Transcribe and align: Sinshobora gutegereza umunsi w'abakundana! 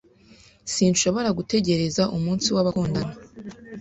Sinshobora 0.73 1.29
gutegereza 1.37 2.03
umunsi 2.17 2.47
w'abakundana! 2.55 3.13